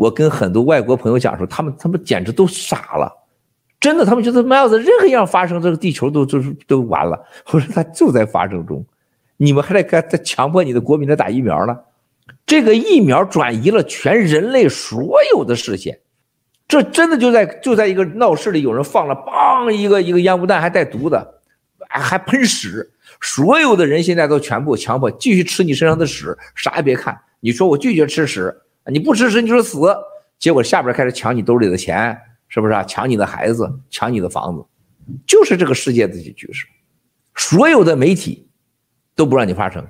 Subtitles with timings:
[0.00, 3.12] 我跟很多外国朋友讲说，他们他们简直都傻了，
[3.78, 7.22] 真的，他们觉得妈要是任何一样发生，这个地球都就是都完了。
[7.50, 8.82] 我说他就在发生中，
[9.36, 11.76] 你们还得该在强迫你的国民来打疫苗呢？
[12.46, 16.00] 这个疫苗转移了全人类所有的视线，
[16.66, 21.34] 这真的就在就在一个闹市里，有人放了梆一个一个烟雾弹，还带毒的，
[21.90, 22.90] 还喷屎，
[23.20, 27.20] 所有的人现在都全部强迫继续吃你身上的屎，啥也别看。
[27.40, 28.56] 你说我拒绝吃屎。
[28.90, 29.80] 你不支持你就死，
[30.38, 32.82] 结果下边开始抢你兜里的钱，是不是啊？
[32.84, 34.64] 抢你的孩子，抢你的房子，
[35.26, 36.66] 就是这个世界的局势。
[37.36, 38.48] 所有的媒体
[39.14, 39.86] 都不让你发声。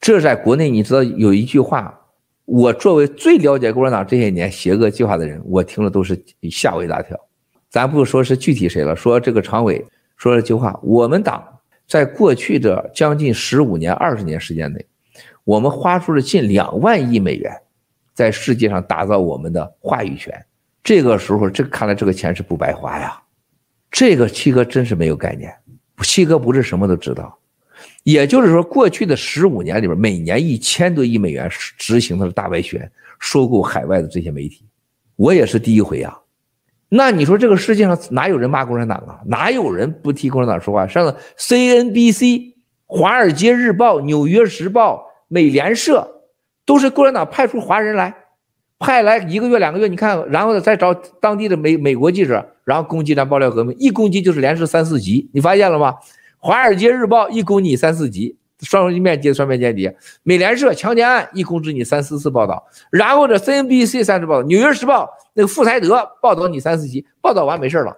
[0.00, 2.00] 这在国内，你知道有一句话，
[2.44, 7.18] 我作为最了解共产党这些年邪恶计划的人，我听了都是吓我一大跳。
[7.68, 9.84] 咱不说是具体谁了，说这个常委
[10.16, 11.42] 说了句话：我们党
[11.86, 14.86] 在过去的将近十五年、二十年时间内，
[15.44, 17.52] 我们花出了近两万亿美元。
[18.20, 20.44] 在世界上打造我们的话语权，
[20.84, 23.18] 这个时候，这看来这个钱是不白花呀。
[23.90, 25.50] 这个七哥真是没有概念，
[26.02, 27.34] 七哥不是什么都知道。
[28.02, 34.66] 也就是说，过去的十五年里边，每年一千多亿美元执行的大外宣，收购海外的这些媒体，
[35.16, 36.14] 我也是第一回啊。
[36.90, 39.18] 那你说这个世界上哪有人骂共产党啊？
[39.24, 40.86] 哪有人不替共产党说话？
[40.86, 42.52] 上了 CNBC、
[42.84, 46.19] 华尔街日报、纽约时报、美联社。
[46.70, 48.14] 都是共产党派出华人来，
[48.78, 55.96] 派来一个月两个月，你看，然后再找当地的美美国记者，然后攻击咱爆料革命，一攻击就是连续三四集，你发现了吗？
[56.38, 59.90] 华尔街日报一攻你三四集，双面接双面间谍；
[60.22, 67.96] 美联社强奸案一攻击你三四次报道，然后这 CNBC 三次报道，纽约时报那个富才德报道你三四集，报道完没事了，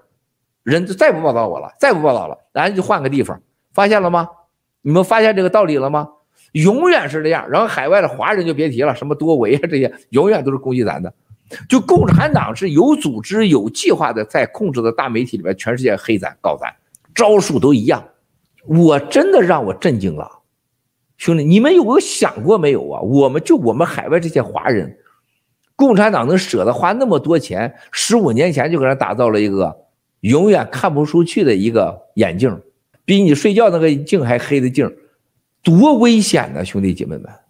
[0.62, 3.38] 人就再不报道我了，再不报道了，咱就换个地方，
[3.74, 4.26] 发现了吗？
[4.80, 6.08] 你们发现这个道理了吗？
[6.52, 11.12] 永远是这样，然后海外的华人就别提了，什么多维啊这些，永远都是攻击咱的。
[11.68, 16.74] 就共产党是有组织、有计划的，在控制的大媒体里边，全世界黑咱、告咱，
[17.14, 18.02] 招数都一样。
[18.66, 20.30] 我真的让我震惊了，
[21.18, 23.00] 兄弟，你们有没有想过没有啊？
[23.02, 24.96] 我们就我们海外这些华人，
[25.76, 29.76] 共产党能舍得花那么多钱，十五年前就给人打造了一个
[30.20, 32.60] 永远看不出去的一个眼镜，
[33.04, 34.90] 比你睡觉那个镜还黑的镜。
[35.62, 37.41] 多危险呢，兄弟姐妹们！